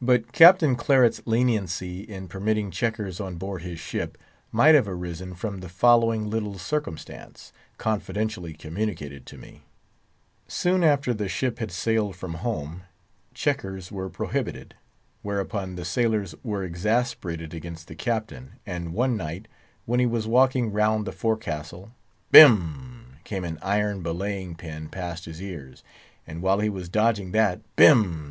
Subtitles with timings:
[0.00, 4.16] But Captain Claret's leniency in permitting checkers on board his ship
[4.50, 9.60] might have arisen from the following little circumstance, confidentially communicated to me.
[10.48, 12.84] Soon after the ship had sailed from home,
[13.34, 14.76] checkers were prohibited;
[15.20, 19.46] whereupon the sailors were exasperated against the Captain, and one night,
[19.84, 21.92] when he was walking round the forecastle,
[22.30, 23.16] bim!
[23.24, 25.84] came an iron belaying pin past his ears;
[26.26, 28.22] and while he was dodging that, bim!